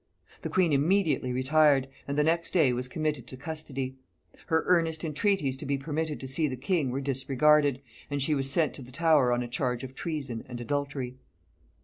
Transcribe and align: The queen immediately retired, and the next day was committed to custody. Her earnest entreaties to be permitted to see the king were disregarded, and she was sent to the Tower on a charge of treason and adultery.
The 0.41 0.49
queen 0.49 0.73
immediately 0.73 1.31
retired, 1.31 1.87
and 2.07 2.17
the 2.17 2.23
next 2.23 2.53
day 2.55 2.73
was 2.73 2.87
committed 2.87 3.27
to 3.27 3.37
custody. 3.37 3.97
Her 4.47 4.63
earnest 4.65 5.03
entreaties 5.05 5.55
to 5.57 5.65
be 5.67 5.77
permitted 5.77 6.19
to 6.21 6.27
see 6.27 6.47
the 6.47 6.55
king 6.57 6.89
were 6.89 7.01
disregarded, 7.01 7.83
and 8.09 8.19
she 8.19 8.33
was 8.33 8.49
sent 8.49 8.73
to 8.73 8.81
the 8.81 8.91
Tower 8.91 9.31
on 9.31 9.43
a 9.43 9.47
charge 9.47 9.83
of 9.83 9.93
treason 9.93 10.43
and 10.47 10.59
adultery. 10.59 11.19